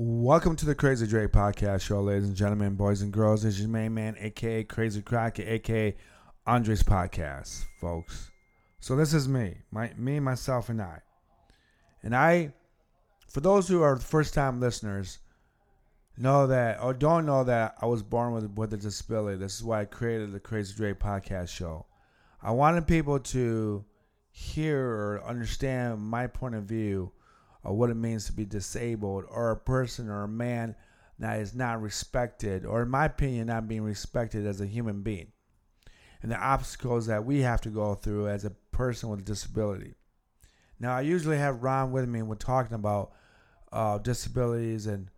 [0.00, 3.42] Welcome to the Crazy Dre podcast show, ladies and gentlemen, boys and girls.
[3.42, 5.96] This is your main man, aka Crazy Cracker, aka
[6.46, 8.30] Andres Podcast, folks.
[8.78, 11.00] So this is me, my me, myself, and I.
[12.04, 12.52] And I,
[13.26, 15.18] for those who are first time listeners,
[16.16, 19.38] know that or don't know that I was born with with a disability.
[19.38, 21.86] This is why I created the Crazy Dre Podcast show.
[22.40, 23.84] I wanted people to
[24.30, 27.10] hear or understand my point of view
[27.64, 30.74] or what it means to be disabled or a person or a man
[31.18, 35.32] that is not respected or in my opinion not being respected as a human being.
[36.22, 39.94] And the obstacles that we have to go through as a person with a disability.
[40.80, 43.12] Now i usually have ron with me and we're talking about
[43.72, 45.10] uh, disabilities and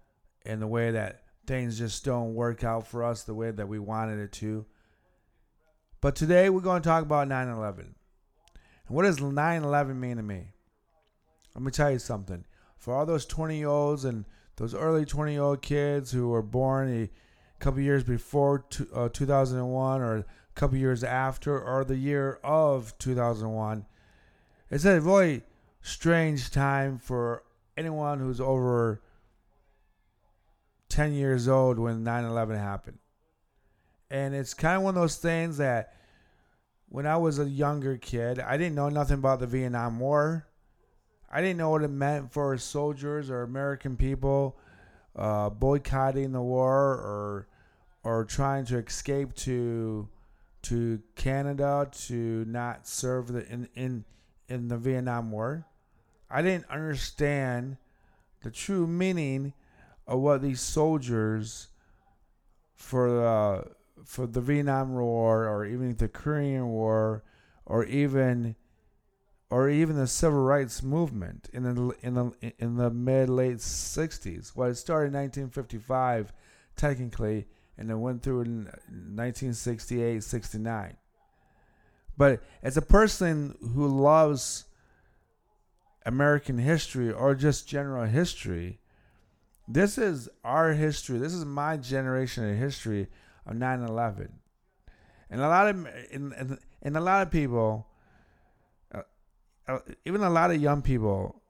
[0.44, 3.78] and the way that things just don't work out for us the way that we
[3.78, 4.64] wanted it to.
[6.00, 7.94] But today we're going to talk about 9-11 and
[8.88, 10.46] what does 9-11 mean to me
[11.54, 12.44] let me tell you something.
[12.76, 14.24] For all those 20 year olds and
[14.56, 17.10] those early 20 year old kids who were born a
[17.58, 23.86] couple years before uh, 2001 or a couple years after or the year of 2001,
[24.70, 25.42] it's a really
[25.82, 27.42] strange time for
[27.76, 29.00] anyone who's over
[30.88, 32.98] 10 years old when 9 11 happened.
[34.10, 35.94] And it's kind of one of those things that
[36.88, 40.46] when I was a younger kid, I didn't know nothing about the Vietnam War.
[41.30, 44.58] I didn't know what it meant for soldiers or American people
[45.14, 47.48] uh, boycotting the war or
[48.02, 50.08] or trying to escape to
[50.62, 54.04] to Canada to not serve the in in
[54.48, 55.66] in the Vietnam War.
[56.28, 57.76] I didn't understand
[58.42, 59.52] the true meaning
[60.06, 61.68] of what these soldiers
[62.74, 67.22] for the for the Vietnam War or even the Korean War
[67.66, 68.56] or even
[69.50, 74.54] or even the civil rights movement in the in the in the mid late 60s.
[74.54, 76.32] Well, it started in 1955
[76.76, 77.46] technically
[77.76, 80.96] and it went through in 1968, 69.
[82.16, 84.66] But as a person who loves
[86.04, 88.78] American history or just general history,
[89.66, 91.18] this is our history.
[91.18, 93.08] This is my generation of history
[93.46, 94.28] of 9/11.
[95.30, 97.89] And a lot of and, and a lot of people
[100.04, 101.40] even a lot of young people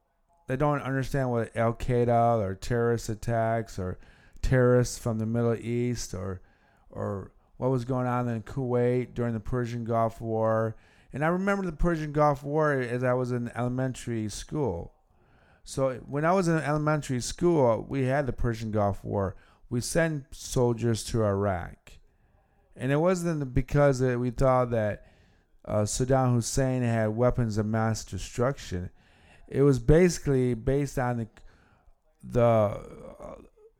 [0.50, 4.00] they don't understand what Al Qaeda or terrorist attacks or
[4.42, 6.40] terrorists from the Middle East or
[6.90, 10.74] or what was going on in Kuwait during the Persian Gulf War.
[11.12, 14.92] And I remember the Persian Gulf War as I was in elementary school.
[15.62, 19.36] So when I was in elementary school, we had the Persian Gulf War.
[19.68, 21.92] We sent soldiers to Iraq.
[22.74, 25.06] And it wasn't because we thought that
[25.64, 28.90] uh, Saddam Hussein had weapons of mass destruction.
[29.48, 31.28] It was basically based on the
[32.22, 33.34] the, uh,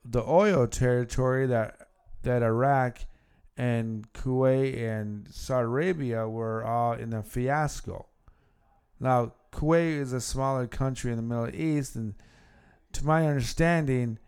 [0.05, 1.89] the oil territory that
[2.23, 3.01] that Iraq
[3.57, 8.07] and Kuwait and Saudi Arabia were all in a fiasco.
[8.99, 12.15] Now, Kuwait is a smaller country in the Middle East, and
[12.93, 14.19] to my understanding,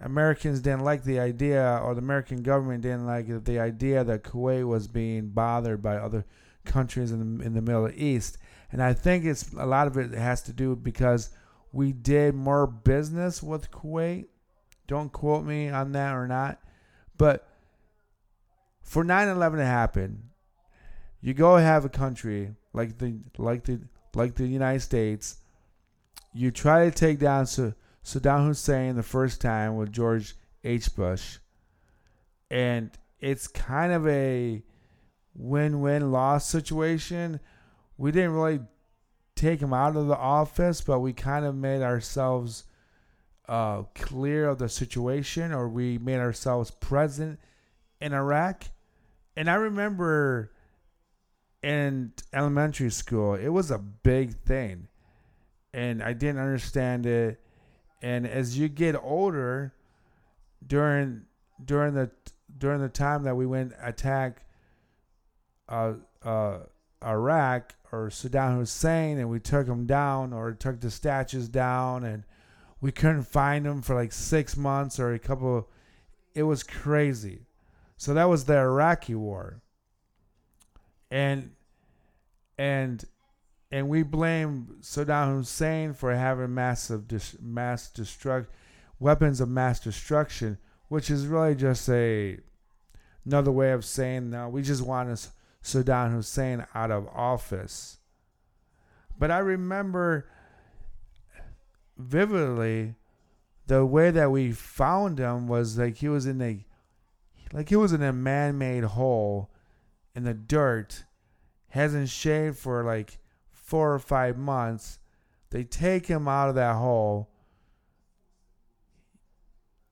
[0.00, 4.66] Americans didn't like the idea, or the American government didn't like the idea that Kuwait
[4.66, 6.24] was being bothered by other
[6.64, 8.38] countries in the, in the Middle East.
[8.72, 11.30] And I think it's a lot of it has to do because
[11.72, 14.26] we did more business with Kuwait.
[14.86, 16.60] Don't quote me on that or not.
[17.16, 17.48] But
[18.82, 20.30] for 9/11 to happen,
[21.20, 23.80] you go have a country like the like the
[24.14, 25.38] like the United States.
[26.32, 30.94] You try to take down Saddam Hussein the first time with George H.
[30.94, 31.38] Bush,
[32.50, 34.62] and it's kind of a
[35.34, 37.40] win win loss situation.
[37.96, 38.60] We didn't really
[39.36, 42.64] take him out of the office, but we kind of made ourselves
[43.48, 47.38] uh, clear of the situation or we made ourselves present
[48.00, 48.64] in Iraq.
[49.36, 50.52] And I remember
[51.62, 54.88] in elementary school, it was a big thing.
[55.72, 57.40] And I didn't understand it.
[58.00, 59.74] And as you get older,
[60.66, 61.22] during
[61.64, 62.10] during the
[62.56, 64.44] during the time that we went attack
[65.68, 66.58] uh, uh,
[67.04, 72.24] Iraq or Saddam Hussein and we took him down or took the statues down and
[72.80, 75.68] we couldn't find them for like six months or a couple.
[76.34, 77.46] It was crazy.
[77.96, 79.62] So that was the Iraqi war.
[81.10, 81.52] And
[82.58, 83.04] and
[83.70, 88.46] and we blame Saddam Hussein for having massive mass destruct
[88.98, 90.58] weapons of mass destruction,
[90.88, 92.38] which is really just a
[93.24, 94.48] another way of saying no.
[94.48, 95.30] We just want us
[95.64, 97.98] Saddam Hussein out of office.
[99.18, 100.28] But I remember
[101.96, 102.94] vividly
[103.66, 106.64] the way that we found him was like he was in a
[107.52, 109.50] like he was in a man-made hole
[110.14, 111.04] in the dirt
[111.68, 113.18] hasn't shaved for like
[113.50, 114.98] four or five months.
[115.50, 117.30] They take him out of that hole.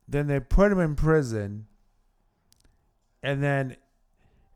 [0.07, 1.67] Then they put him in prison.
[3.23, 3.77] And then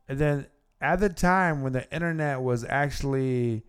[0.07, 0.47] and then
[0.79, 3.63] at the time when the internet was actually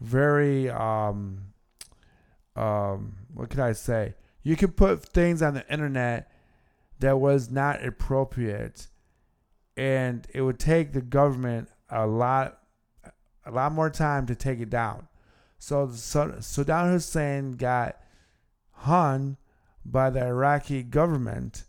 [0.00, 1.52] very um
[2.54, 4.14] um what could I say?
[4.42, 6.30] You could put things on the internet
[7.00, 8.88] that was not appropriate
[9.76, 12.60] and it would take the government a lot
[13.44, 15.06] a lot more time to take it down.
[15.58, 17.96] So, so Saddam Hussein got
[18.72, 19.36] hung
[19.84, 21.64] by the Iraqi government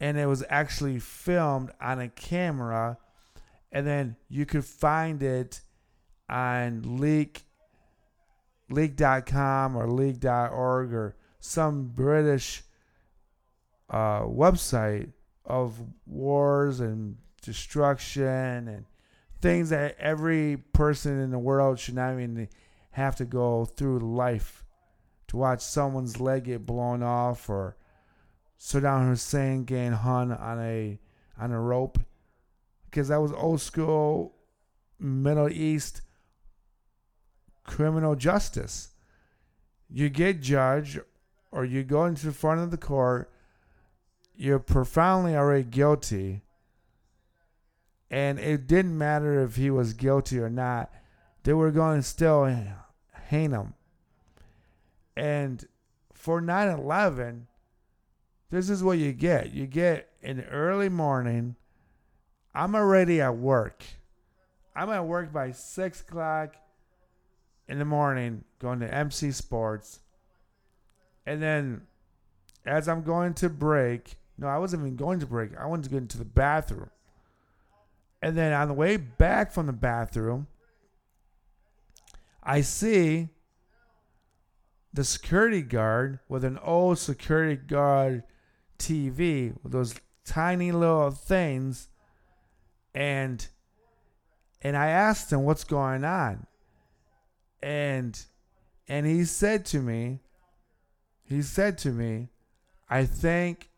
[0.00, 2.98] and it was actually filmed on a camera
[3.72, 5.60] and then you could find it
[6.28, 7.44] on leak
[8.70, 12.62] leak.com or leak.org or some British
[13.90, 15.10] uh, website
[15.44, 18.84] of wars and destruction and
[19.40, 22.48] things that every person in the world should not even
[22.92, 24.64] have to go through life
[25.28, 27.76] to watch someone's leg get blown off or
[28.58, 30.98] Saddam Hussein getting hung on a
[31.38, 31.98] on a rope
[32.92, 34.34] because that was old school
[35.00, 36.02] Middle East
[37.64, 38.90] criminal justice.
[39.88, 41.00] You get judged
[41.50, 43.30] or you go into the front of the court,
[44.34, 46.42] you're profoundly already guilty.
[48.10, 50.92] And it didn't matter if he was guilty or not,
[51.44, 53.74] they were going to still hang him.
[55.16, 55.66] And
[56.12, 57.46] for 9 11,
[58.50, 59.52] this is what you get.
[59.52, 61.56] You get in the early morning,
[62.54, 63.84] I'm already at work.
[64.74, 66.56] I'm at work by 6 o'clock
[67.68, 70.00] in the morning going to MC Sports.
[71.26, 71.82] And then
[72.66, 75.56] as I'm going to break, no, I wasn't even going to break.
[75.58, 76.90] I wanted to get into the bathroom.
[78.20, 80.46] And then on the way back from the bathroom,
[82.42, 83.28] I see
[84.92, 88.24] the security guard with an old security guard
[88.78, 89.94] TV with those
[90.24, 91.88] tiny little things
[92.94, 93.46] and
[94.60, 96.46] and I asked him what's going on.
[97.62, 98.20] And
[98.88, 100.20] and he said to me
[101.24, 102.28] he said to me
[102.90, 103.70] i think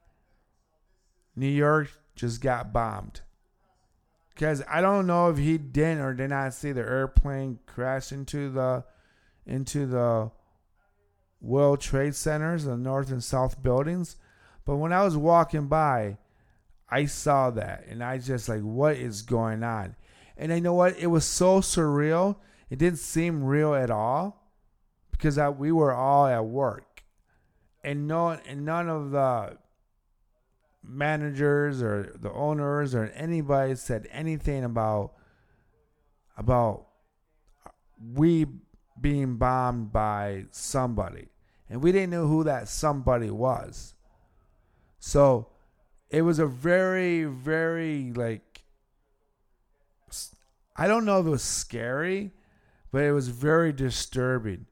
[1.37, 3.21] new york just got bombed.
[4.31, 8.51] Because i don't know if he didn't or did not see the airplane crash into
[8.51, 8.85] the
[9.47, 10.31] into the
[11.41, 14.17] world trade centers the north and south buildings.
[14.65, 16.17] But when i was walking by
[16.95, 19.97] i saw that and i just like what is going on?
[20.37, 20.99] And I know what?
[20.99, 22.37] It was so surreal.
[22.71, 24.51] It didn't seem real at all
[25.13, 27.05] because I, we were all at work,
[27.85, 29.59] and no, and none of the
[30.83, 35.13] managers or the owners or anybody said anything about
[36.37, 36.89] about
[38.13, 38.47] we
[39.01, 41.29] being bombed by somebody,
[41.71, 43.95] and we didn't know who that somebody was.
[44.99, 45.49] So
[46.15, 48.63] it was a very, very like
[50.77, 52.33] I don't know if it was scary
[52.95, 54.67] but it was very disturbing.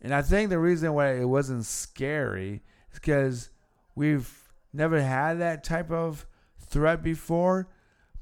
[0.00, 3.50] And I think the reason why it wasn't scary is because
[3.94, 4.28] we've
[4.72, 6.26] never had that type of
[6.58, 7.68] threat before,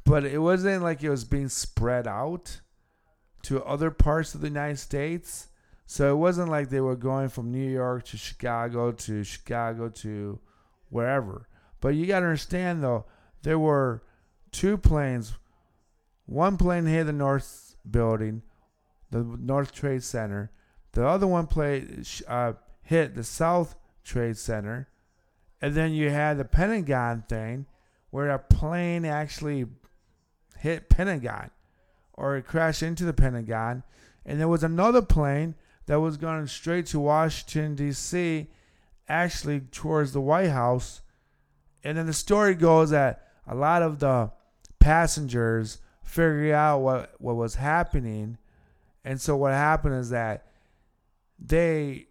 [0.04, 2.60] but it wasn't like it was being spread out
[3.44, 5.48] to other parts of the United States.
[5.86, 10.38] So it wasn't like they were going from New York to Chicago to Chicago to
[10.90, 11.48] wherever.
[11.80, 13.06] But you got to understand though,
[13.42, 14.02] there were
[14.52, 15.34] two planes.
[16.26, 18.42] One plane hit the North Building,
[19.10, 20.50] the North Trade Center.
[20.92, 24.88] The other one played uh, hit the South Trade Center,
[25.60, 27.66] and then you had the Pentagon thing,
[28.10, 29.66] where a plane actually
[30.58, 31.50] hit Pentagon,
[32.14, 33.82] or it crashed into the Pentagon,
[34.26, 35.54] and there was another plane
[35.86, 38.48] that was going straight to Washington D.C.,
[39.08, 41.02] actually towards the White House,
[41.84, 44.30] and then the story goes that a lot of the
[44.78, 48.38] passengers figured out what what was happening
[49.04, 50.46] and so what happened is that
[51.38, 52.06] they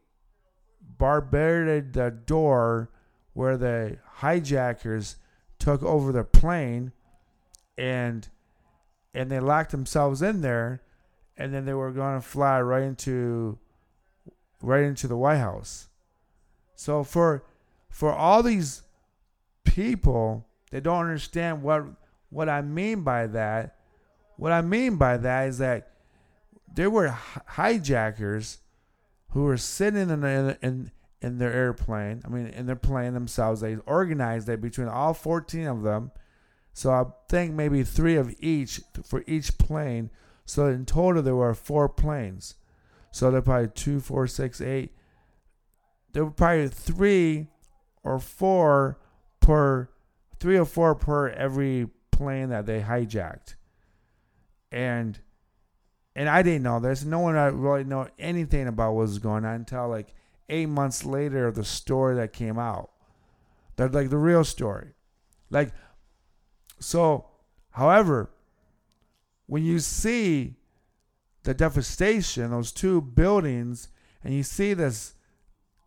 [0.98, 2.90] barricaded the door
[3.34, 5.18] where the hijackers
[5.60, 6.92] took over the plane
[7.78, 8.30] and
[9.14, 10.82] and they locked themselves in there
[11.38, 13.58] and then they were going to fly right into
[14.62, 15.88] right into the White House.
[16.76, 17.44] So for
[17.90, 18.84] for all these
[19.80, 21.86] people they don't understand what
[22.30, 23.78] what I mean by that,
[24.38, 25.94] what I mean by that is that
[26.72, 28.60] there were hijackers
[29.30, 32.22] who were sitting in, in, in in their airplane.
[32.24, 33.62] I mean, in their plane themselves.
[33.62, 36.12] They organized it between all 14 of them.
[36.74, 40.12] So I think maybe three of each for each plane.
[40.46, 42.56] So in total, there were four planes.
[43.12, 44.92] So they're probably two, four, six, eight.
[46.14, 47.48] There were probably three
[48.04, 49.00] or four
[49.40, 49.90] per,
[50.40, 53.56] three or four per every plane that they hijacked.
[54.72, 55.20] And
[56.16, 57.04] and I didn't know this.
[57.04, 60.14] No one I really know anything about what was going on until like
[60.50, 61.52] eight months later.
[61.52, 62.92] The story that came out,
[63.78, 64.94] that like the real story,
[65.50, 65.72] like
[66.80, 67.26] so.
[67.72, 68.32] However,
[69.46, 70.56] when you see
[71.44, 73.90] the devastation, those two buildings,
[74.24, 75.14] and you see this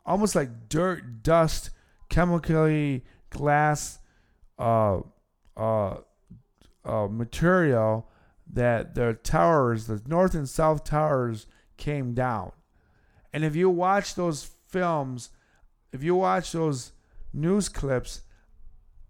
[0.07, 1.71] almost like dirt, dust,
[2.09, 3.99] chemically glass,
[4.59, 5.01] uh,
[5.57, 5.97] uh,
[6.85, 8.09] uh, material
[8.53, 11.47] that the towers, the north and south towers,
[11.77, 12.53] came down.
[13.33, 15.31] And if you watch those films,
[15.93, 16.93] if you watch those
[17.33, 18.23] news clips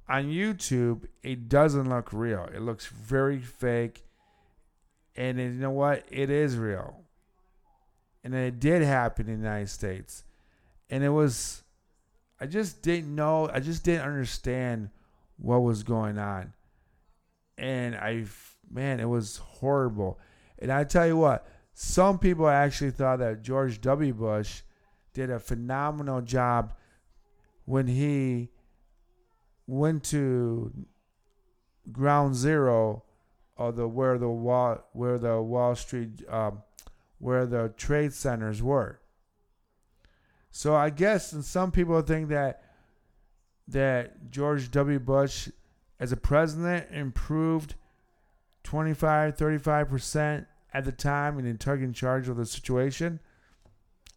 [0.08, 2.48] on YouTube, it doesn't look real.
[2.54, 4.04] It looks very fake.
[5.16, 6.04] And you know what?
[6.10, 7.00] It is real.
[8.24, 10.24] And it did happen in the United States.
[10.88, 11.64] And it was,
[12.42, 14.90] I just didn't know, I just didn't understand
[15.36, 16.52] what was going on.
[17.56, 18.24] And I
[18.68, 20.18] man, it was horrible.
[20.58, 24.12] And I tell you what, some people actually thought that George W.
[24.12, 24.62] Bush
[25.14, 26.74] did a phenomenal job
[27.64, 28.50] when he
[29.68, 30.72] went to
[31.92, 33.04] ground zero
[33.56, 36.64] of the where the wall where the Wall Street um,
[37.18, 38.98] where the trade centers were.
[40.52, 42.62] So I guess and some people think that
[43.68, 44.98] that George W.
[44.98, 45.48] Bush
[45.98, 47.74] as a president improved
[48.64, 53.18] 25, 35% at the time and then took in charge of the situation.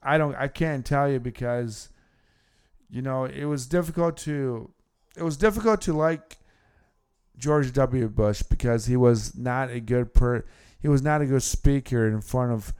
[0.04, 1.90] I don't I can't tell you because
[2.90, 4.72] you know, it was difficult to
[5.16, 6.38] it was difficult to like
[7.38, 8.10] George W.
[8.10, 10.44] Bush because he was not a good per
[10.82, 12.74] he was not a good speaker in front of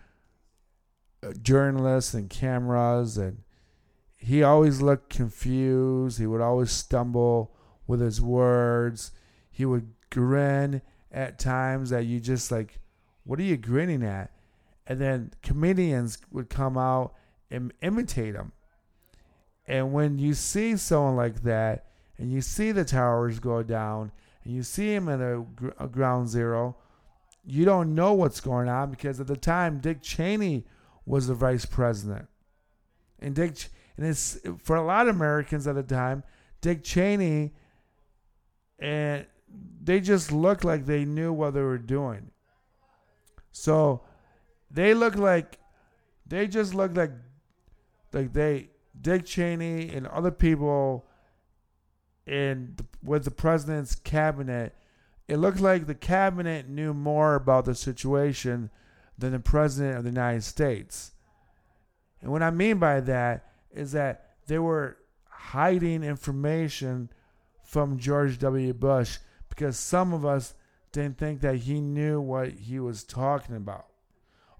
[1.24, 3.45] uh, journalists and cameras and
[4.26, 6.18] he always looked confused.
[6.18, 7.56] He would always stumble
[7.86, 9.12] with his words.
[9.52, 12.80] He would grin at times that you just like,
[13.24, 14.32] what are you grinning at?
[14.88, 17.14] And then comedians would come out
[17.52, 18.52] and imitate him.
[19.68, 21.86] And when you see someone like that,
[22.18, 24.12] and you see the towers go down,
[24.44, 25.46] and you see him at a,
[25.80, 26.78] a ground zero,
[27.44, 30.66] you don't know what's going on because at the time Dick Cheney
[31.06, 32.28] was the vice president,
[33.20, 36.24] and Dick and it's for a lot of Americans at the time,
[36.62, 37.54] Dick Cheney
[38.80, 39.26] and
[39.82, 42.32] they just looked like they knew what they were doing.
[43.52, 44.02] So
[44.70, 45.60] they look like
[46.26, 47.12] they just look like
[48.12, 51.06] like they Dick Cheney and other people
[52.26, 54.76] in the, with the president's cabinet.
[55.28, 58.70] It looked like the cabinet knew more about the situation
[59.18, 61.12] than the president of the United States.
[62.22, 67.10] And what I mean by that is that they were hiding information
[67.64, 68.74] from George W.
[68.74, 70.56] Bush because some of us
[70.92, 73.88] didn't think that he knew what he was talking about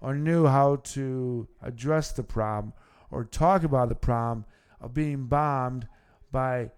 [0.00, 2.72] or knew how to address the problem
[3.10, 4.44] or talk about the problem
[4.80, 5.88] of being bombed
[6.30, 6.70] by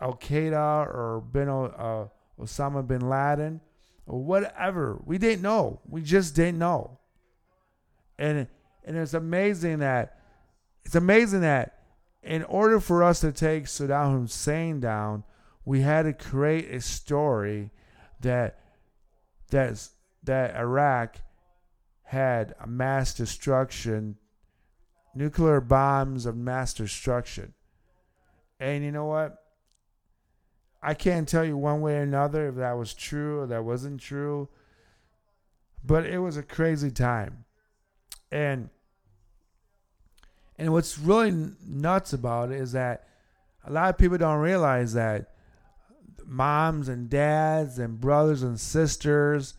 [0.00, 2.08] Al Qaeda or bin, uh,
[2.40, 3.60] Osama bin Laden
[4.06, 5.00] or whatever.
[5.04, 5.80] We didn't know.
[5.88, 6.98] We just didn't know.
[8.18, 8.48] And
[8.84, 10.18] and it's amazing that
[10.84, 11.78] it's amazing that
[12.22, 15.24] in order for us to take Saddam Hussein down,
[15.64, 17.70] we had to create a story
[18.20, 18.58] that
[19.50, 19.88] that
[20.22, 21.16] that Iraq
[22.04, 24.16] had mass destruction,
[25.14, 27.54] nuclear bombs of mass destruction.
[28.60, 29.38] And you know what?
[30.82, 34.00] I can't tell you one way or another if that was true or that wasn't
[34.00, 34.48] true.
[35.84, 37.44] But it was a crazy time.
[38.30, 38.70] And
[40.62, 43.08] and what's really nuts about it is that
[43.64, 45.32] a lot of people don't realize that
[46.24, 49.54] moms and dads and brothers and sisters,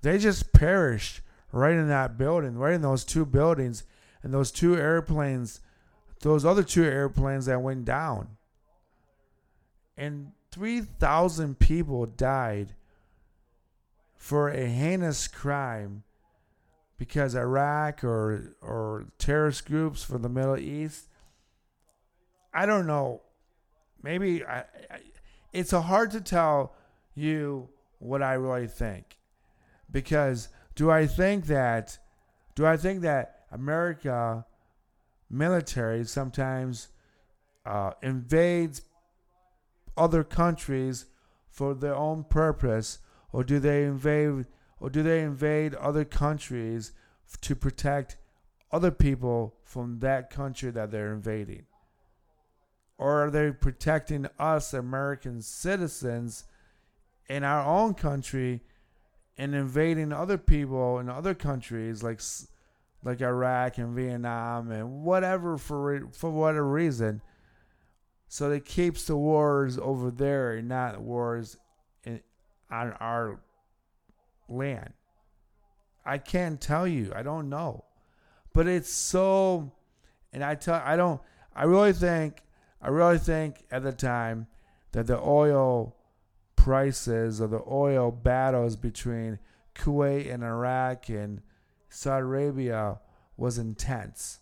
[0.00, 1.20] they just perished
[1.52, 3.84] right in that building, right in those two buildings
[4.24, 5.60] and those two airplanes,
[6.22, 8.26] those other two airplanes that went down.
[9.96, 12.74] And 3,000 people died
[14.16, 16.02] for a heinous crime
[17.02, 21.08] because Iraq or or terrorist groups from the Middle East.
[22.54, 23.22] I don't know.
[24.04, 24.98] Maybe I, I
[25.52, 26.76] it's hard to tell
[27.16, 29.18] you what I really think.
[29.90, 31.98] Because do I think that
[32.54, 34.46] do I think that America
[35.28, 36.86] military sometimes
[37.66, 38.82] uh, invades
[39.96, 41.06] other countries
[41.50, 43.00] for their own purpose,
[43.32, 44.46] or do they invade,
[44.82, 46.90] or do they invade other countries
[47.40, 48.16] to protect
[48.72, 51.66] other people from that country that they're invading?
[52.98, 56.46] Or are they protecting us, American citizens,
[57.28, 58.60] in our own country
[59.38, 62.20] and invading other people in other countries like
[63.04, 67.22] like Iraq and Vietnam and whatever for for whatever reason?
[68.26, 71.56] So it keeps the wars over there and not wars
[72.02, 72.20] in,
[72.68, 73.38] on our
[74.48, 74.92] land.
[76.04, 77.12] I can't tell you.
[77.14, 77.84] I don't know.
[78.52, 79.72] But it's so
[80.32, 81.20] and I tell I don't
[81.54, 82.42] I really think
[82.80, 84.46] I really think at the time
[84.92, 85.96] that the oil
[86.56, 89.38] prices or the oil battles between
[89.74, 91.40] Kuwait and Iraq and
[91.88, 93.00] Saudi Arabia
[93.36, 94.40] was intense.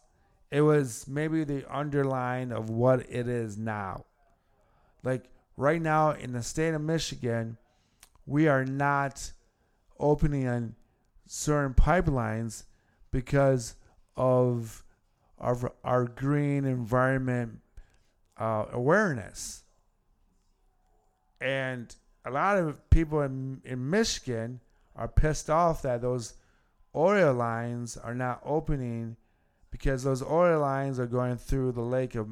[0.51, 4.05] It was maybe the underline of what it is now.
[5.03, 7.57] Like right now in the state of Michigan,
[8.27, 9.33] we are not
[10.01, 10.75] opening on
[11.27, 12.65] certain pipelines
[13.11, 13.77] because
[14.17, 14.83] of
[15.39, 17.61] our, our green environment
[18.37, 19.63] uh, awareness.
[21.41, 24.61] And a lot of people in, in Michigan
[24.97, 26.35] are pissed off that those
[26.95, 29.17] oil lines are not opening
[29.71, 32.29] because those oil lines are going through the lake of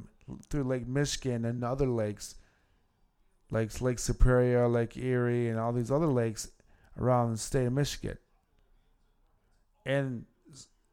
[0.50, 2.34] through Lake Michigan and other lakes,
[3.50, 6.50] like Lake Superior, Lake Erie, and all these other lakes
[6.98, 8.18] around the state of Michigan.
[9.86, 10.24] And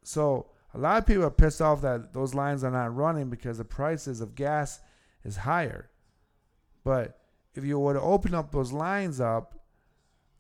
[0.04, 3.58] so a lot of people are pissed off that those lines are not running because
[3.58, 4.80] the prices of gas
[5.24, 5.90] is higher.
[6.84, 7.20] But
[7.56, 9.60] if you were to open up those lines up,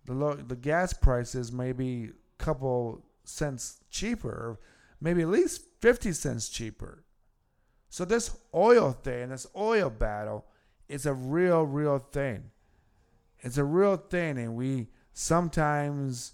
[0.06, 4.60] the lo- the gas prices may be a couple cents cheaper,
[5.02, 7.04] maybe at least 50 cents cheaper.
[7.90, 10.46] So this oil thing, this oil battle,
[10.88, 12.52] is a real, real thing.
[13.40, 16.34] It's a real thing, and we sometimes,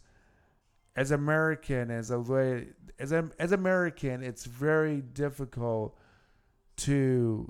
[0.96, 2.68] as American, as a way,
[3.00, 5.98] as a, as American, it's very difficult
[6.78, 7.50] to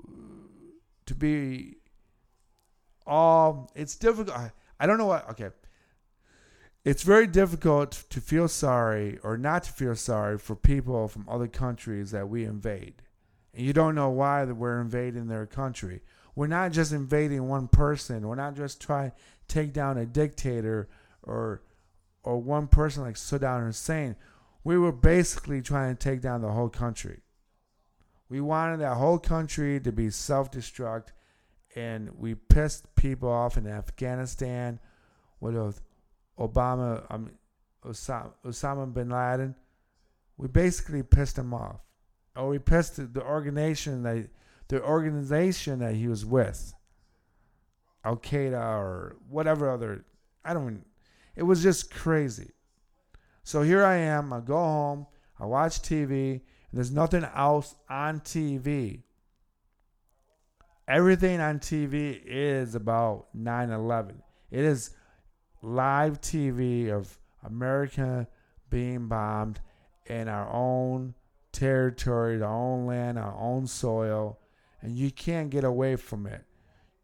[1.06, 1.78] to be
[3.06, 3.70] all.
[3.74, 4.36] It's difficult.
[4.36, 5.28] I, I don't know what.
[5.30, 5.48] Okay,
[6.84, 11.48] it's very difficult to feel sorry or not to feel sorry for people from other
[11.48, 13.02] countries that we invade.
[13.54, 16.02] And you don't know why that we're invading their country.
[16.34, 18.26] We're not just invading one person.
[18.26, 19.16] We're not just trying to
[19.48, 20.88] take down a dictator
[21.22, 21.62] or
[22.24, 24.16] or one person like Saddam Hussein.
[24.64, 27.20] We were basically trying to take down the whole country.
[28.28, 31.08] We wanted that whole country to be self-destruct,
[31.74, 34.78] and we pissed people off in Afghanistan
[35.40, 35.80] with
[36.38, 37.30] Obama, um,
[37.84, 39.54] Osama, Osama bin Laden,
[40.36, 41.80] we basically pissed him off,
[42.36, 44.28] or we pissed the organization that
[44.68, 46.74] the organization that he was with,
[48.04, 50.04] Al Qaeda or whatever other.
[50.44, 50.84] I don't.
[51.34, 52.50] It was just crazy.
[53.44, 54.32] So here I am.
[54.32, 55.06] I go home.
[55.38, 56.32] I watch TV.
[56.32, 56.40] And
[56.72, 59.02] there's nothing else on TV.
[60.88, 64.22] Everything on TV is about 9 11.
[64.50, 64.90] It is
[65.62, 68.26] live TV of America
[68.68, 69.60] being bombed
[70.06, 71.14] in our own
[71.52, 74.38] territory, our own land, our own soil,
[74.80, 76.44] and you can't get away from it.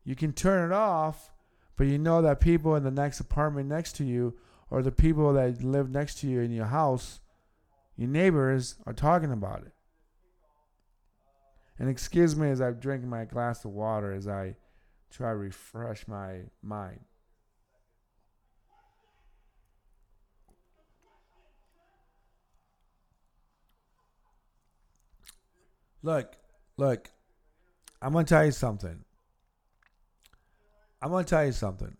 [0.05, 1.31] You can turn it off,
[1.79, 4.35] but you know that people in the next apartment next to you
[4.69, 7.21] or the people that live next to you in your house,
[7.97, 9.73] your neighbors, are talking about it.
[11.79, 14.57] And excuse me as I drink my glass of water as I
[15.09, 16.99] try to refresh my mind.
[26.03, 26.37] Look,
[26.77, 27.11] look,
[28.03, 29.05] I'm going to tell you something.
[31.01, 31.97] I'm going to tell you something.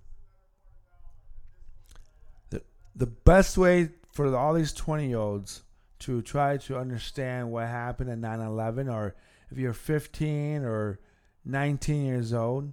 [2.51, 2.63] The,
[2.97, 5.63] the best way for all these 20 year olds
[6.01, 9.15] to try to understand what happened at 9 11, or
[9.51, 11.01] if you're 15 or
[11.45, 12.73] 19 years old,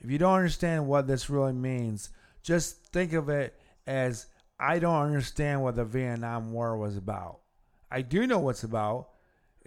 [0.00, 2.10] if you don't understand what this really means,
[2.42, 4.26] just think of it as
[4.60, 7.40] I don't understand what the Vietnam War was about.
[7.90, 9.08] I do know what's about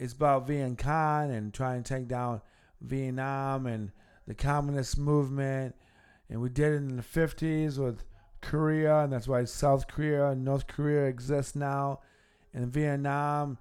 [0.01, 2.41] it's about Viet Cong and trying to take down
[2.81, 3.91] Vietnam and
[4.27, 5.75] the communist movement.
[6.29, 8.03] And we did it in the 50s with
[8.41, 11.99] Korea, and that's why South Korea and North Korea exist now.
[12.53, 13.57] In Vietnam,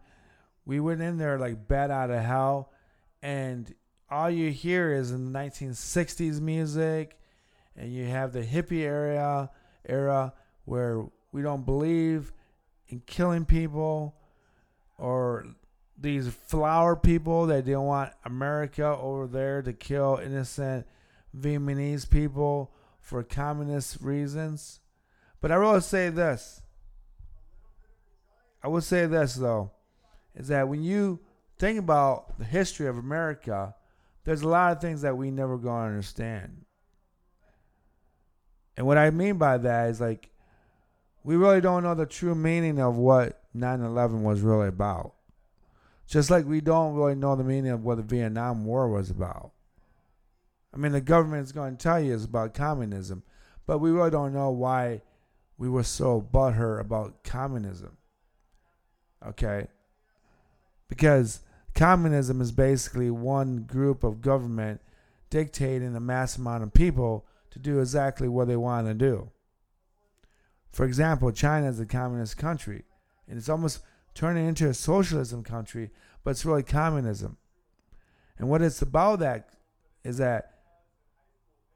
[0.64, 2.72] we went in there like bat out of hell,
[3.22, 3.72] and
[4.10, 7.18] all you hear is in the 1960s music,
[7.76, 9.50] and you have the hippie era
[9.88, 10.32] era
[10.64, 12.32] where we don't believe
[12.88, 14.16] in killing people
[14.98, 15.46] or
[16.00, 20.86] these flower people that didn't want America over there to kill innocent
[21.36, 24.80] Vietnamese people for communist reasons.
[25.40, 26.62] But I will say this.
[28.62, 29.72] I will say this though,
[30.34, 31.20] is that when you
[31.58, 33.74] think about the history of America,
[34.24, 36.64] there's a lot of things that we never gonna understand.
[38.76, 40.30] And what I mean by that is like
[41.22, 45.14] we really don't know the true meaning of what 9/11 was really about.
[46.10, 49.52] Just like we don't really know the meaning of what the Vietnam War was about.
[50.74, 53.22] I mean, the government is going to tell you it's about communism,
[53.64, 55.02] but we really don't know why
[55.56, 57.96] we were so butthurt about communism.
[59.24, 59.68] Okay?
[60.88, 61.42] Because
[61.76, 64.80] communism is basically one group of government
[65.30, 69.30] dictating a mass amount of people to do exactly what they want to do.
[70.72, 72.82] For example, China is a communist country,
[73.28, 73.80] and it's almost
[74.14, 75.90] turning into a socialism country,
[76.24, 77.36] but it's really communism.
[78.38, 79.50] And what it's about that
[80.04, 80.54] is that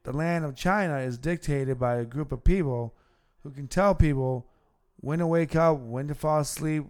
[0.04, 2.94] the land of China is dictated by a group of people
[3.42, 4.46] who can tell people
[4.96, 6.84] when to wake up, when to fall asleep,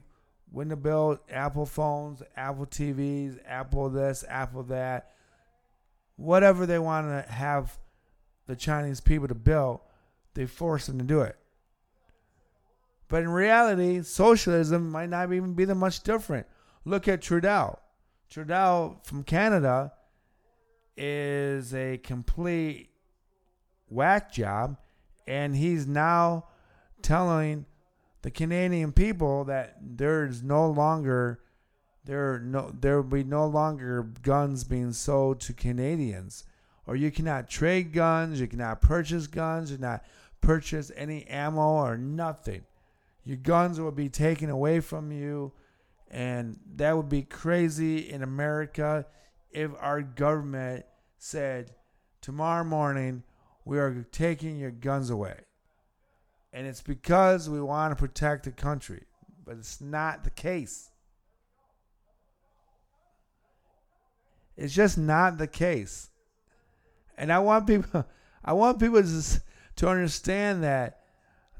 [0.50, 5.12] when to build Apple phones, Apple TVs, Apple this, Apple that,
[6.16, 7.76] whatever they want to have
[8.46, 9.80] the Chinese people to build,
[10.34, 11.36] they force them to do it.
[13.14, 16.48] But in reality, socialism might not even be that much different.
[16.84, 17.78] Look at Trudeau.
[18.28, 19.92] Trudeau from Canada
[20.96, 22.90] is a complete
[23.88, 24.78] whack job,
[25.28, 26.46] and he's now
[27.02, 27.66] telling
[28.22, 31.38] the Canadian people that there's no longer
[32.04, 36.42] there no there will be no longer guns being sold to Canadians,
[36.84, 40.04] or you cannot trade guns, you cannot purchase guns, you cannot
[40.40, 42.64] purchase any ammo or nothing.
[43.24, 45.52] Your guns will be taken away from you,
[46.10, 49.06] and that would be crazy in America
[49.50, 50.84] if our government
[51.18, 51.72] said
[52.20, 53.22] tomorrow morning
[53.64, 55.40] we are taking your guns away.
[56.52, 59.04] And it's because we want to protect the country,
[59.44, 60.90] but it's not the case.
[64.56, 66.10] It's just not the case.
[67.16, 68.06] And I want people
[68.44, 69.42] I want people to,
[69.76, 71.03] to understand that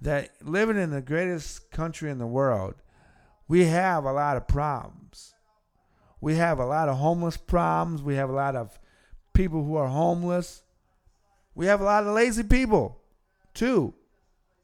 [0.01, 2.75] that living in the greatest country in the world,
[3.49, 5.35] we have a lot of problems.
[6.21, 8.03] We have a lot of homeless problems.
[8.03, 8.79] We have a lot of
[9.35, 10.63] people who are homeless.
[11.55, 13.01] We have a lot of lazy people,
[13.53, 13.95] too.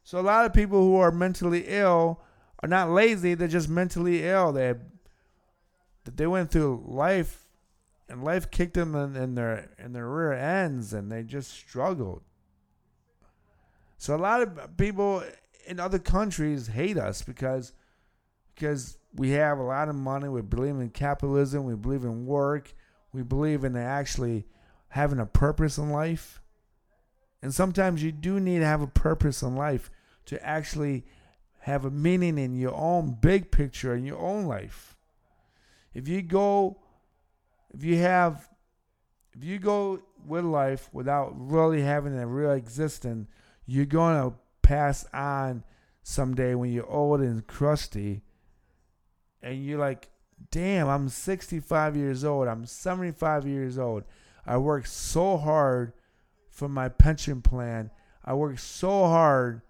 [0.03, 2.21] So a lot of people who are mentally ill
[2.61, 4.51] are not lazy; they're just mentally ill.
[4.51, 4.73] They
[6.03, 7.45] they went through life,
[8.09, 12.23] and life kicked them in, in their in their rear ends, and they just struggled.
[14.01, 15.23] So a lot of people
[15.67, 17.71] in other countries hate us because
[18.55, 20.27] because we have a lot of money.
[20.27, 21.65] We believe in capitalism.
[21.65, 22.73] We believe in work.
[23.13, 24.47] We believe in actually
[24.87, 26.41] having a purpose in life.
[27.43, 29.91] And sometimes you do need to have a purpose in life
[30.25, 31.05] to actually
[31.59, 34.97] have a meaning in your own big picture in your own life.
[35.93, 36.79] If you go,
[37.71, 38.49] if you have,
[39.37, 43.27] if you go with life without really having a real existence,
[43.71, 45.63] you're going to pass on
[46.03, 48.21] someday when you're old and crusty
[49.41, 50.09] and you're like,
[50.51, 52.49] damn, I'm 65 years old.
[52.49, 54.03] I'm 75 years old.
[54.45, 55.93] I worked so hard
[56.49, 57.91] for my pension plan.
[58.25, 59.61] I worked so hard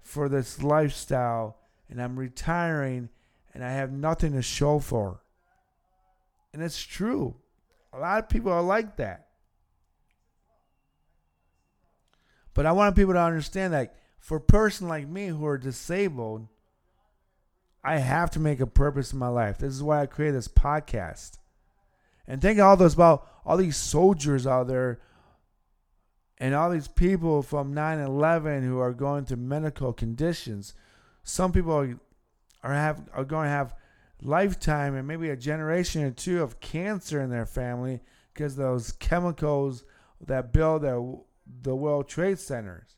[0.00, 1.58] for this lifestyle,
[1.90, 3.08] and I'm retiring,
[3.52, 5.22] and I have nothing to show for.
[6.52, 7.34] And it's true.
[7.92, 9.27] A lot of people are like that.
[12.58, 16.48] But I want people to understand that for a person like me who are disabled,
[17.84, 19.58] I have to make a purpose in my life.
[19.58, 21.38] This is why I created this podcast.
[22.26, 24.98] And think all those about all these soldiers out there
[26.38, 30.74] and all these people from 9/11 who are going through medical conditions.
[31.22, 32.00] Some people are,
[32.64, 33.76] are have are going to have
[34.20, 38.00] lifetime and maybe a generation or two of cancer in their family
[38.34, 39.84] because those chemicals
[40.20, 41.20] that build the
[41.62, 42.96] the World Trade Centers.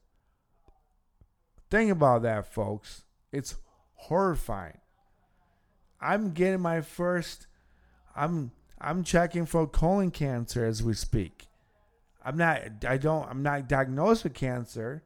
[1.71, 3.05] Think about that, folks.
[3.33, 3.57] It's
[3.95, 4.79] horrifying.
[6.01, 7.47] I'm getting my first.
[8.17, 11.47] I'm I'm checking for colon cancer as we speak.
[12.25, 15.05] I'm not I don't I'm not diagnosed with cancer,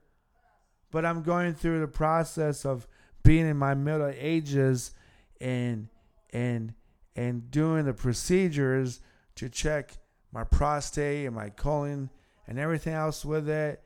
[0.90, 2.86] but I'm going through the process of
[3.22, 4.94] being in my middle ages
[5.40, 5.88] and
[6.32, 6.74] and
[7.16, 9.00] and doing the procedures
[9.36, 9.98] to check
[10.32, 12.10] my prostate and my colon
[12.46, 13.82] and everything else with it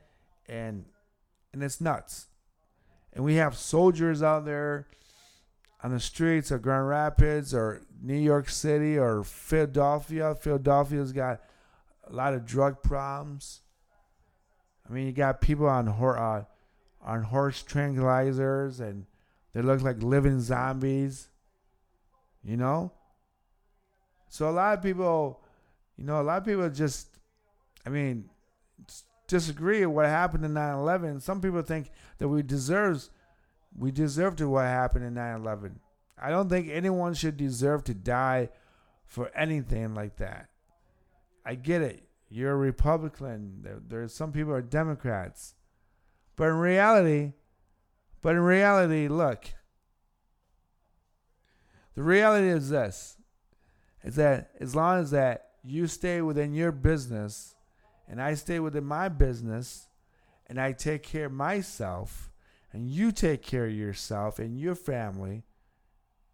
[0.47, 0.85] and
[1.53, 2.27] and it's nuts.
[3.13, 4.87] And we have soldiers out there
[5.83, 10.35] on the streets of Grand Rapids or New York City or Philadelphia.
[10.35, 11.41] Philadelphia's got
[12.07, 13.61] a lot of drug problems.
[14.87, 16.43] I mean, you got people on hor- uh,
[17.01, 19.05] on horse tranquilizers and
[19.53, 21.29] they look like living zombies.
[22.43, 22.91] You know?
[24.27, 25.41] So a lot of people,
[25.97, 27.07] you know, a lot of people just,
[27.85, 28.29] I mean,
[29.27, 31.21] disagree with what happened in 9/11.
[31.21, 33.11] Some people think that we deserves
[33.77, 35.79] we deserve to what happened in 9/11.
[36.17, 38.49] I don't think anyone should deserve to die
[39.05, 40.49] for anything like that.
[41.45, 42.07] I get it.
[42.29, 43.61] You're a Republican.
[43.61, 45.55] There, there's some people are Democrats.
[46.35, 47.33] But in reality,
[48.21, 49.45] but in reality, look.
[51.95, 53.17] The reality is this.
[54.03, 57.55] Is that as long as that you stay within your business
[58.09, 59.87] and I stay within my business
[60.47, 62.31] and I take care of myself
[62.73, 65.43] and you take care of yourself and your family,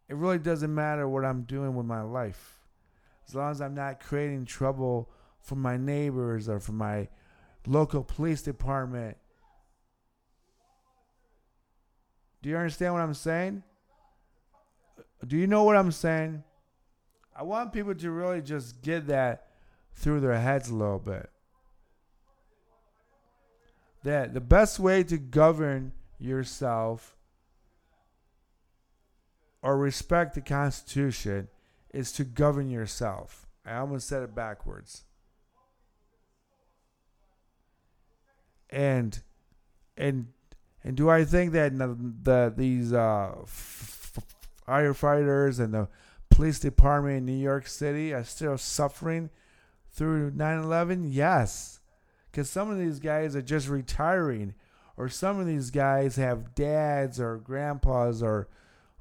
[0.07, 2.61] it really doesn't matter what I'm doing with my life.
[3.27, 5.09] As long as I'm not creating trouble
[5.41, 7.09] for my neighbors or for my
[7.67, 9.17] local police department.
[12.41, 13.63] Do you understand what I'm saying?
[15.25, 16.43] Do you know what I'm saying?
[17.35, 19.47] I want people to really just get that
[19.93, 21.29] through their heads a little bit.
[24.05, 27.17] That the best way to govern yourself
[29.63, 31.47] or respect the Constitution
[31.91, 33.47] is to govern yourself.
[33.65, 35.05] I almost said it backwards.
[38.69, 39.19] And
[39.97, 40.27] and
[40.83, 44.19] and do I think that the, the these uh, f-
[44.67, 45.87] firefighters and the
[46.29, 49.31] police department in New York City are still suffering
[49.89, 51.07] through 9/11?
[51.09, 51.74] Yes,
[52.35, 54.55] because some of these guys are just retiring,
[54.97, 58.49] or some of these guys have dads or grandpas or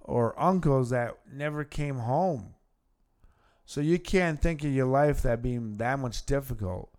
[0.01, 2.55] or uncles that never came home.
[3.67, 6.91] So you can't think of your life that being that much difficult.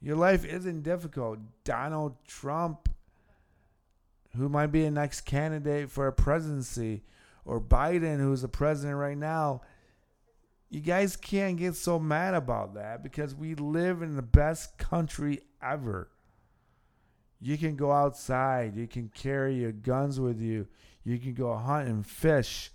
[0.00, 1.40] Your life isn't difficult.
[1.62, 2.88] Donald Trump,
[4.34, 7.02] who might be the next candidate for a presidency,
[7.44, 9.60] or Biden, who's the president right now,
[10.68, 15.42] you guys can't get so mad about that because we live in the best country
[15.62, 16.10] ever.
[17.40, 20.66] You can go outside, you can carry your guns with you,
[21.04, 22.72] you can go hunt and fish.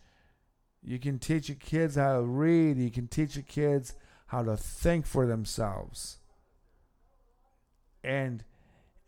[0.84, 2.77] You can teach your kids how to read.
[2.77, 3.93] You can teach your kids
[4.27, 6.17] how to think for themselves.
[8.04, 8.43] And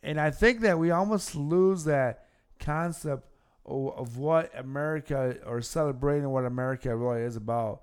[0.04, 2.26] and I think that we almost lose that
[2.60, 3.26] concept
[3.66, 7.82] of, of what America or celebrating what America really is about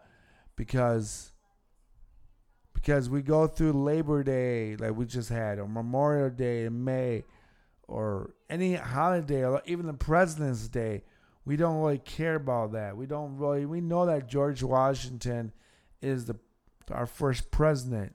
[0.60, 1.32] because
[2.74, 7.24] because we go through Labor Day like we just had or Memorial Day in May
[7.88, 11.02] or any holiday or even the President's Day
[11.46, 12.94] we don't really care about that.
[12.94, 13.64] We don't really.
[13.64, 15.52] We know that George Washington
[16.02, 16.36] is the
[16.90, 18.14] our first president.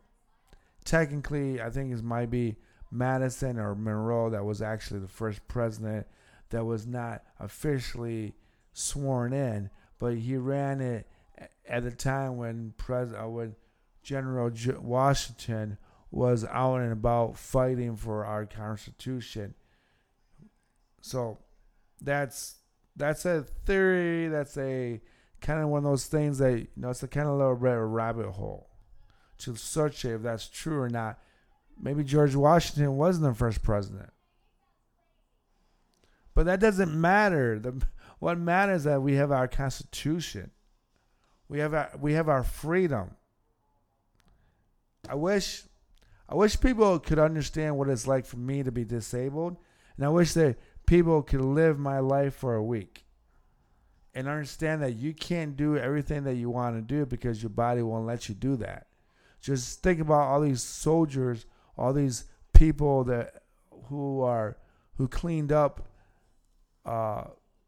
[0.83, 2.57] Technically, I think it might be
[2.91, 6.05] Madison or Monroe that was actually the first president
[6.51, 8.35] that was not officially
[8.73, 11.07] sworn in, but he ran it
[11.67, 13.55] at the time when President uh, when
[14.03, 14.51] General
[14.81, 15.77] Washington
[16.11, 19.55] was out and about fighting for our Constitution.
[21.01, 21.39] So
[22.01, 22.55] that's
[22.95, 24.27] that's a theory.
[24.27, 25.01] That's a
[25.41, 26.91] kind of one of those things that you know.
[26.91, 28.69] It's a kind of little rabbit hole
[29.39, 31.19] to search if that's true or not.
[31.79, 34.11] Maybe George Washington wasn't the first president,
[36.33, 37.59] but that doesn't matter.
[37.59, 37.85] The
[38.19, 40.51] what matters is that we have our Constitution.
[41.47, 43.11] We have our we have our freedom.
[45.07, 45.63] I wish
[46.27, 49.57] I wish people could understand what it's like for me to be disabled,
[49.95, 53.05] and I wish that people could live my life for a week
[54.13, 57.81] and understand that you can't do everything that you want to do because your body
[57.81, 58.87] won't let you do that.
[59.41, 61.45] Just think about all these soldiers,
[61.77, 63.43] all these people that
[63.89, 64.57] who are
[64.97, 65.87] who cleaned up
[66.85, 67.25] uh,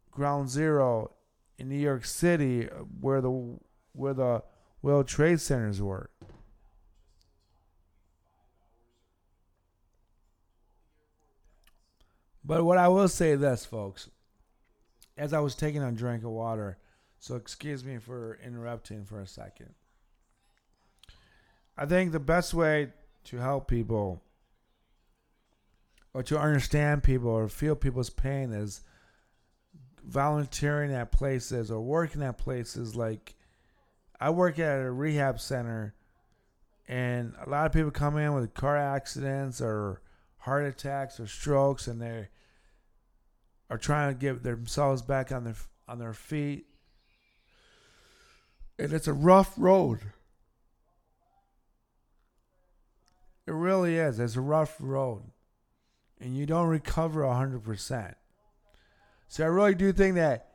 [0.10, 1.12] Ground Zero
[1.58, 2.64] in New York City,
[3.02, 3.58] where the
[3.98, 4.44] where the
[4.82, 6.10] World Trade Centers were.
[12.44, 14.10] But what I will say this, folks,
[15.18, 16.78] as I was taking a drink of water,
[17.20, 19.74] so excuse me for interrupting for a second.
[21.78, 22.94] I think the best way
[23.26, 24.22] to help people
[26.14, 28.82] or to understand people or feel people's pain is
[30.06, 33.36] volunteering at places or working at places like
[34.20, 35.94] I work at a rehab center
[36.88, 40.02] and a lot of people come in with car accidents or
[40.38, 42.30] heart attacks or strokes and they're
[43.80, 45.56] trying to get themselves back on their
[45.88, 46.66] on their feet
[48.80, 50.00] And it's a rough road.
[53.46, 54.20] It really is.
[54.20, 55.24] It's a rough road.
[56.20, 58.16] And you don't recover 100%.
[59.28, 60.47] So I really do think that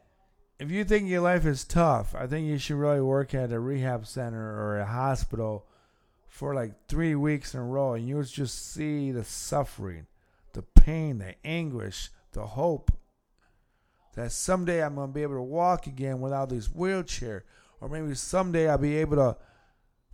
[0.62, 3.58] if you think your life is tough, I think you should really work at a
[3.58, 5.66] rehab center or a hospital
[6.28, 10.06] for like three weeks in a row and you'll just see the suffering,
[10.52, 12.92] the pain, the anguish, the hope
[14.14, 17.44] that someday I'm going to be able to walk again without this wheelchair.
[17.80, 19.36] Or maybe someday I'll be able to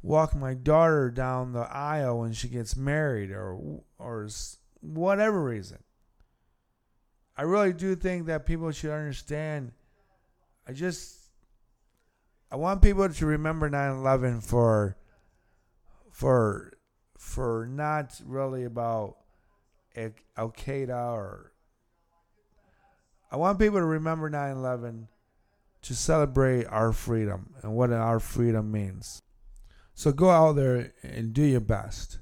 [0.00, 4.28] walk my daughter down the aisle when she gets married or or
[4.80, 5.80] whatever reason.
[7.37, 9.72] I really do think that people should understand.
[10.68, 11.31] I just
[12.50, 14.98] I want people to remember 9/11 for
[16.11, 16.74] for
[17.16, 19.16] for not really about
[19.96, 21.52] Al Qaeda or
[23.31, 25.09] I want people to remember 9/11
[25.83, 29.22] to celebrate our freedom and what our freedom means.
[29.94, 32.20] So go out there and do your best.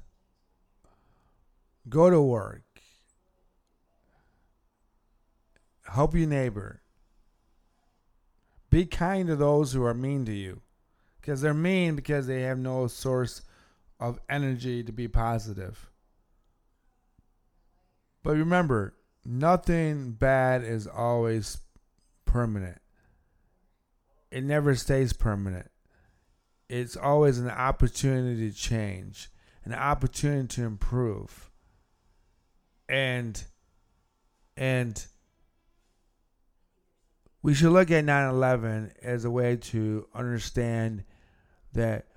[1.88, 2.62] Go to work.
[5.82, 6.82] Help your neighbor.
[8.76, 10.60] Be kind to those who are mean to you.
[11.18, 13.40] Because they're mean because they have no source
[13.98, 15.88] of energy to be positive.
[18.22, 21.56] But remember, nothing bad is always
[22.26, 22.78] permanent.
[24.30, 25.70] It never stays permanent
[26.68, 29.30] it's always an opportunity to change,
[29.64, 31.50] an opportunity to improve.
[32.90, 33.42] And
[34.56, 35.06] and
[37.46, 41.04] we should look at 9/11 as a way to understand
[41.74, 42.08] that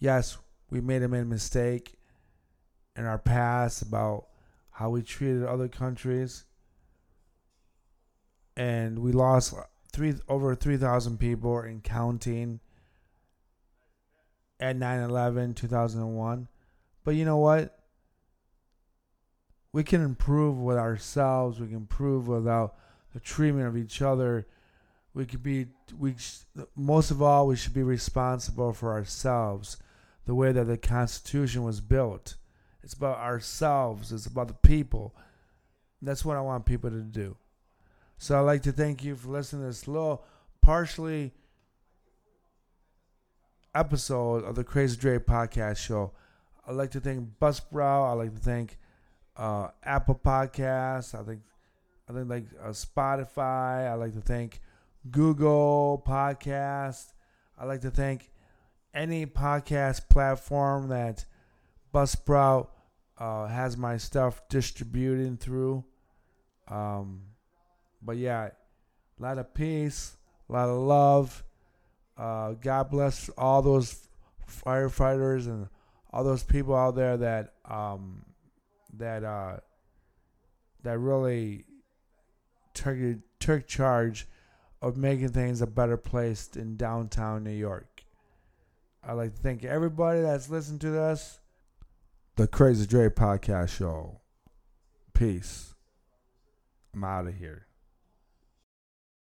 [0.00, 0.36] yes,
[0.68, 1.96] we made a mistake
[2.96, 4.26] in our past about
[4.70, 6.44] how we treated other countries
[8.56, 9.54] and we lost
[9.92, 12.58] three over 3,000 people and counting
[14.58, 16.48] at 9/11 2001.
[17.04, 17.78] But you know what?
[19.70, 21.60] We can improve with ourselves.
[21.60, 22.76] We can improve without
[23.12, 24.48] the treatment of each other.
[25.14, 26.16] We could be we
[26.76, 29.76] most of all we should be responsible for ourselves.
[30.26, 32.36] The way that the Constitution was built.
[32.82, 34.12] It's about ourselves.
[34.12, 35.14] It's about the people.
[36.02, 37.36] That's what I want people to do.
[38.18, 40.24] So I'd like to thank you for listening to this little
[40.60, 41.32] partially
[43.74, 46.12] episode of the Crazy Dre podcast show.
[46.66, 48.12] I'd like to thank Buzzsprout.
[48.12, 48.78] I'd like to thank
[49.36, 51.18] uh, Apple Podcasts.
[51.18, 51.40] I think
[52.08, 53.90] I think like uh, Spotify.
[53.90, 54.60] I'd like to thank
[55.10, 57.12] Google Podcast.
[57.58, 58.30] I'd like to thank
[58.92, 61.24] any podcast platform that
[61.92, 62.68] Buzzsprout
[63.18, 65.84] uh, has my stuff distributing through.
[66.68, 67.22] Um,
[68.02, 68.48] but yeah,
[69.18, 70.16] a lot of peace,
[70.48, 71.44] a lot of love.
[72.16, 74.08] Uh, God bless all those
[74.48, 75.68] firefighters and
[76.12, 78.24] all those people out there that um,
[78.94, 79.56] that uh,
[80.82, 81.64] that really
[82.72, 82.96] took
[83.40, 84.28] took charge
[84.84, 88.04] of making things a better place in downtown New York.
[89.02, 91.40] I'd like to thank everybody that's listened to this.
[92.36, 94.20] The Crazy Dre Podcast Show.
[95.14, 95.74] Peace.
[96.92, 97.63] I'm out of here.